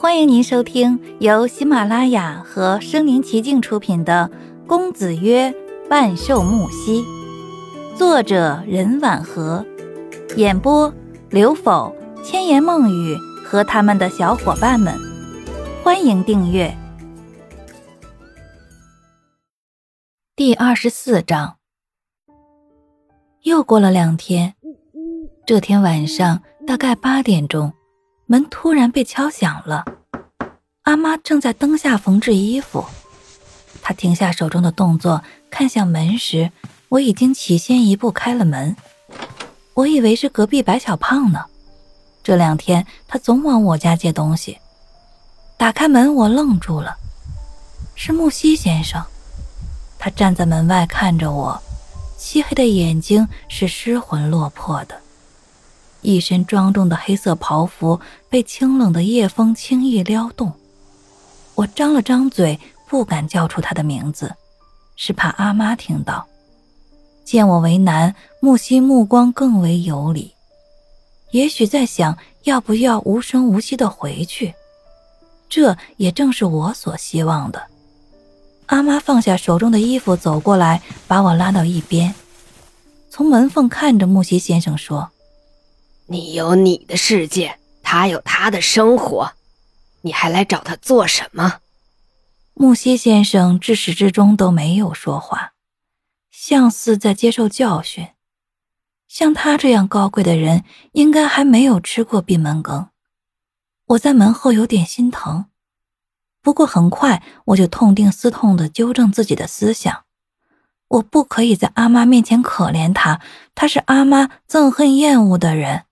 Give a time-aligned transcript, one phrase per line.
[0.00, 4.30] 欢迎您收听由喜马拉雅和声临其境出品的
[4.68, 5.52] 《公子曰
[5.90, 7.02] 万寿木兮》，
[7.96, 9.66] 作者任婉和，
[10.36, 10.94] 演播
[11.30, 11.92] 刘否、
[12.22, 14.94] 千言梦语和他们的小伙伴们。
[15.82, 16.72] 欢迎订阅。
[20.36, 21.56] 第二十四章。
[23.42, 24.54] 又过了两天，
[25.44, 27.72] 这天晚上大概八点钟。
[28.30, 29.86] 门突然被敲响了，
[30.82, 32.84] 阿妈正在灯下缝制衣服。
[33.80, 36.52] 她停下手中的动作，看向门时，
[36.90, 38.76] 我已经起先一步开了门。
[39.72, 41.46] 我以为是隔壁白小胖呢，
[42.22, 44.58] 这两天他总往我家借东西。
[45.56, 46.98] 打开门，我愣住了，
[47.94, 49.02] 是木西先生。
[49.98, 51.58] 他站在门外看着我，
[52.18, 55.00] 漆黑的眼睛是失魂落魄的。
[56.00, 60.52] 一身庄重的黑色袍服被清冷的夜风轻易撩动，
[61.54, 64.32] 我张了张嘴，不敢叫出他的名字，
[64.96, 66.26] 是怕阿妈听到。
[67.24, 70.32] 见我为难，木西目光更为有礼，
[71.32, 74.54] 也许在想要不要无声无息的回去，
[75.48, 77.60] 这也正是我所希望的。
[78.66, 82.14] 阿妈放下手中的衣服，走过来，把我拉到一边，
[83.10, 85.10] 从门缝看着木西先生说。
[86.10, 89.32] 你有你的世界，他有他的生活，
[90.00, 91.60] 你还来找他做什么？
[92.54, 95.52] 木西先生至始至终都没有说话，
[96.30, 98.08] 像似在接受教训。
[99.06, 102.88] 像他这样高贵的人，应该还没有吃过闭门羹。
[103.88, 105.44] 我在门后有点心疼，
[106.40, 110.04] 不过很快我就痛定思痛地纠正自己的思想：
[110.88, 113.20] 我不可以在阿妈面前可怜他，
[113.54, 115.84] 他是阿妈憎恨厌恶的人。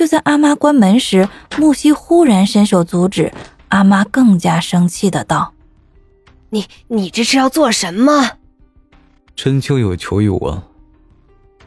[0.00, 3.30] 就在阿妈关门时，木西忽然伸手阻止。
[3.68, 5.52] 阿妈更加生气的道
[6.48, 8.30] ：“你你这是要做什么？”
[9.36, 10.62] 春秋有求于我。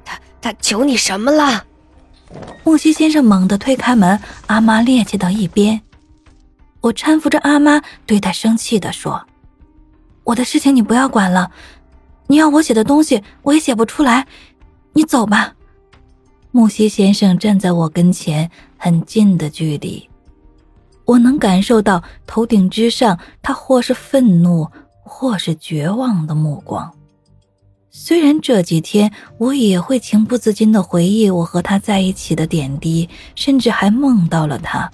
[0.04, 1.64] 他他求你什么了？
[2.64, 5.80] 木西先生猛地推开门，阿妈趔趄到一边。
[6.82, 9.28] 我搀扶着阿妈，对她生气的说
[10.26, 11.52] ：“我的事情你不要管了，
[12.26, 14.26] 你要我写的东西我也写不出来，
[14.94, 15.54] 你走吧。”
[16.56, 18.48] 木西先生站在我跟前
[18.78, 20.08] 很近的距离，
[21.04, 24.70] 我能感受到头顶之上他或是愤怒，
[25.02, 26.94] 或是绝望的目光。
[27.90, 34.92] 虽然这几天我也会情不自禁的回忆我和他在一起的点滴，甚至还梦到了他，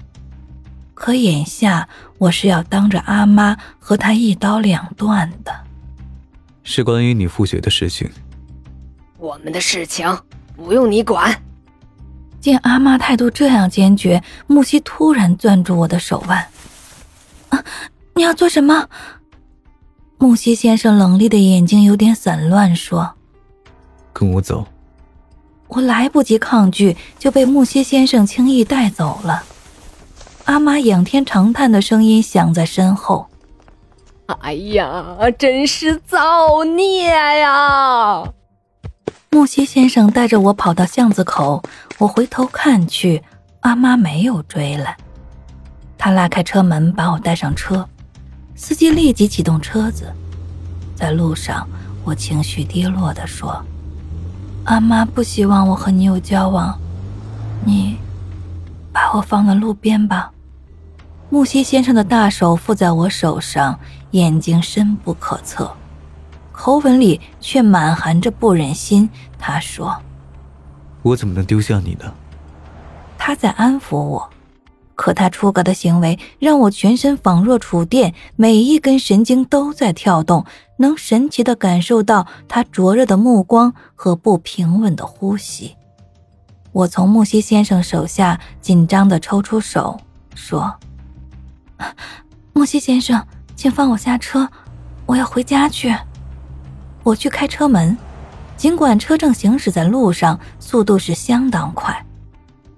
[0.94, 5.54] 可眼下我是要当着阿妈和他一刀两断的。
[6.64, 8.10] 是关于你复学的事情，
[9.18, 10.18] 我们的事情
[10.56, 11.38] 不用你管。
[12.40, 16.48] 见阿妈态度这样坚决，木西突然攥住我的手腕。
[17.50, 17.64] 啊，
[18.16, 18.88] 你要做什么？
[20.18, 23.14] 木西先生冷厉的眼睛有点散乱，说
[24.12, 24.68] ：“跟我走。”
[25.70, 29.44] 我来不及抗拒，就被木西先生轻易带走了。
[30.46, 33.28] 阿妈仰天长叹的声音响在身后
[34.42, 38.24] ：“哎呀，真是造孽呀！”
[39.30, 41.62] 木西先生带着我跑到巷子口，
[42.00, 43.22] 我回头看去，
[43.60, 44.96] 阿妈没有追来。
[45.98, 47.86] 他拉开车门，把我带上车，
[48.56, 50.10] 司机立即启动车子。
[50.96, 51.68] 在路上，
[52.06, 53.62] 我情绪低落地说
[54.64, 56.80] ：“阿妈不希望我和你有交往，
[57.66, 57.98] 你
[58.94, 60.32] 把我放在路边吧。”
[61.30, 63.78] 木西先生的大手附在我手上，
[64.12, 65.70] 眼睛深不可测。
[66.54, 69.10] 口吻里却满含着不忍心。
[69.38, 70.02] 他说
[71.02, 72.14] ：“我怎么能丢下你呢？”
[73.18, 74.30] 他在安抚我，
[74.96, 80.46] 可他出格的行为让我全身仿若触电，每一根神经都在跳动，
[80.78, 85.76] 能神奇的感受到他灼热的目光和不平稳的呼吸。
[86.72, 90.00] 我从木西先生手下紧张的抽出手，
[90.36, 90.74] 说
[92.54, 93.26] ：“木西先生，
[93.56, 94.50] 请放我下车，
[95.06, 95.96] 我要回家去。”
[97.04, 97.98] 我去开车门，
[98.60, 102.06] 尽管车正行驶在路上，速度是相当快。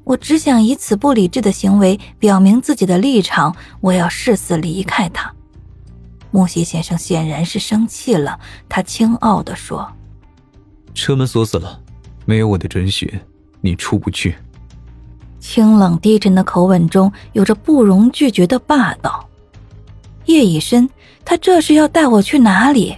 [0.03, 5.33] 我只想以此不理智的行为表明自己的立场，我要誓死离开他。
[6.29, 8.39] 木西先生显然是生气了，
[8.69, 9.91] 他轻傲地说
[10.93, 11.81] ：“车门锁死了，
[12.25, 13.19] 没有我的准许，
[13.59, 14.35] 你出不去。”
[15.41, 19.27] 清冷低沉的口吻中有着不容拒绝的霸道。
[20.25, 20.87] 夜已深，
[21.25, 22.95] 他这是要带我去哪里？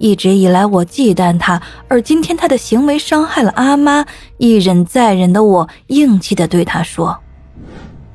[0.00, 4.06] 一直以来，我忌惮他，而今天他的行为伤害了阿妈。
[4.38, 7.20] 一忍再忍的我，硬气的对他说：“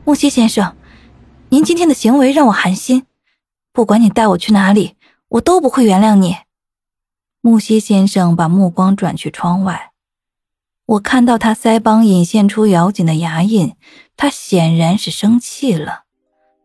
[0.03, 0.75] 木西先生，
[1.49, 3.05] 您今天的行为让我寒心，
[3.71, 4.95] 不管你带我去哪里，
[5.29, 6.37] 我都不会原谅你。
[7.41, 9.91] 木西先生把目光转去窗外，
[10.87, 13.75] 我看到他腮帮隐现出咬紧的牙印，
[14.17, 16.05] 他显然是生气了。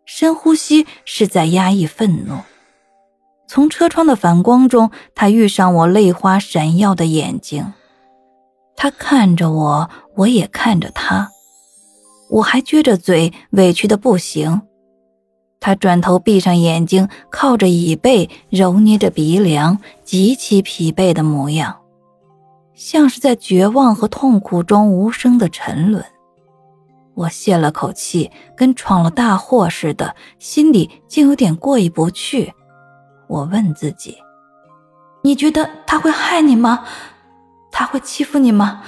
[0.07, 2.39] 深呼吸是在压抑愤怒。
[3.53, 7.73] 从车窗的反光中，他遇上我泪花闪耀的眼睛。
[8.77, 11.31] 他看着我，我也看着他。
[12.31, 14.63] 我还撅着嘴，委屈的不行。
[15.59, 21.81] 他转头闭上眼睛，靠着椅背，揉捏着鼻梁，极其疲惫的模样，
[22.77, 26.05] 像是在绝望和痛苦中无声的沉沦。
[27.15, 32.55] 我泄了口气，跟闯了大祸似的，心里竟有点过意不去。
[33.31, 34.19] 我问自己
[35.23, 36.85] ：“你觉得他会害你吗？
[37.71, 38.83] 他会欺负你吗？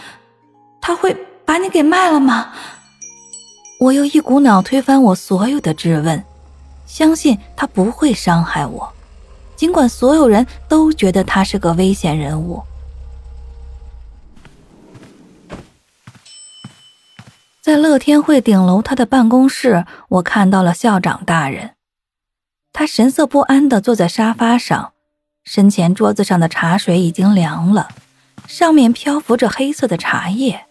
[0.81, 2.53] 他会把你给卖了吗？”
[3.79, 6.25] 我又一股脑推翻我所有的质问。
[6.85, 8.93] 相信他不会伤害我，
[9.55, 12.61] 尽管所有人都觉得他是个危险人物。
[17.62, 21.77] 在乐天会顶楼他的办公室，我看到了校长大人，
[22.73, 24.93] 他神色不安地坐在沙发上，
[25.45, 27.89] 身前桌子上的茶水已经凉了，
[28.47, 30.67] 上面漂浮着黑色的茶叶。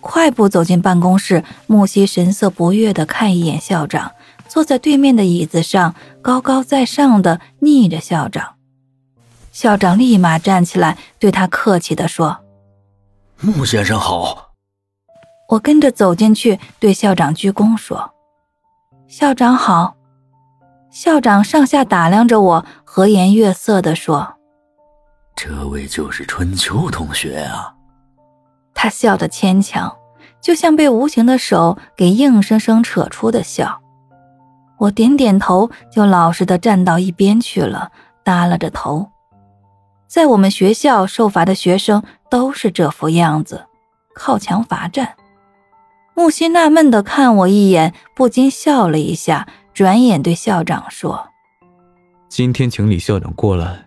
[0.00, 4.12] 快步走进办公室，木西神色不悦地看一眼校长。
[4.46, 8.54] 坐在对面的椅子上，高高在上的睨着校长。
[9.52, 12.38] 校长立马站起来，对他客气地说
[13.40, 14.52] ：“穆先生好。”
[15.50, 18.14] 我跟着走进去，对校长鞠躬说
[19.08, 19.96] ：“校长好。”
[20.90, 24.36] 校长上下打量着我，和颜悦色地说
[25.36, 27.74] ：“这位就是春秋同学啊。”
[28.74, 29.94] 他笑得牵强，
[30.40, 33.80] 就像被无形的手给硬生生扯出的笑。
[34.78, 37.90] 我点点头，就老实的站到一边去了，
[38.24, 39.10] 耷拉着头。
[40.06, 43.66] 在我们学校受罚的学生都是这副样子，
[44.14, 45.16] 靠墙罚站。
[46.14, 49.46] 木心纳闷的看我一眼，不禁笑了一下，
[49.78, 51.24] 转眼对校长说
[52.28, 53.86] ：“今天请李校长过来，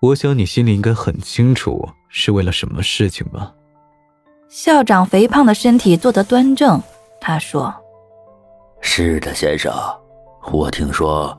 [0.00, 3.52] 我想你心里应该很清楚是为了什么事情吧？”
[4.48, 6.82] 校长肥胖的身体坐得端正，
[7.20, 7.70] 他说
[8.80, 9.70] ：“是的，先生。”
[10.50, 11.38] 我听说，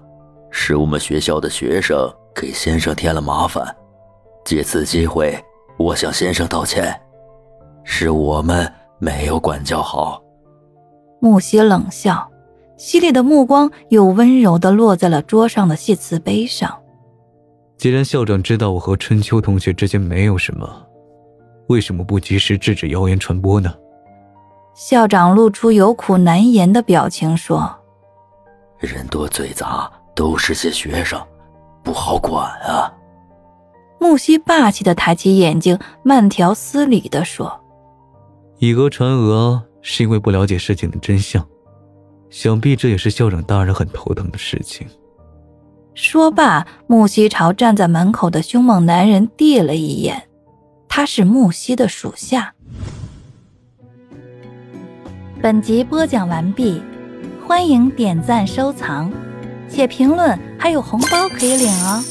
[0.51, 1.98] 是我们学校的学生
[2.36, 3.75] 给先生添了麻烦，
[4.45, 5.36] 借此机会，
[5.80, 7.01] 我向先生道歉，
[7.83, 10.22] 是我们没有管教好。
[11.19, 12.31] 木西冷笑，
[12.81, 16.75] 犀利的目光又温柔的落在了桌上的谢瓷杯上。
[17.78, 20.68] 既然校长知道我和春秋同学之间没有什么，
[21.68, 23.72] 为什么不及时制止谣言传播呢？
[24.74, 27.72] 校长露出有苦难言的表情说。
[28.80, 31.22] 人多嘴杂，都是些学生，
[31.83, 32.92] 不好管啊。
[34.00, 37.62] 木西霸气的抬起眼睛，慢条斯理的说
[38.57, 41.48] ：“以讹传讹是因为不了解事情的真相，
[42.31, 44.88] 想必这也是校长大人很头疼的事情。”
[45.94, 50.24] 说罢，木西朝站在门口的凶猛男人递了一眼，
[50.88, 52.56] 他是木西的属下。
[55.42, 56.81] 本集播讲完毕。
[57.48, 59.11] 欢迎点赞、收藏，
[59.68, 62.02] 且评论，还有红包可以领哦！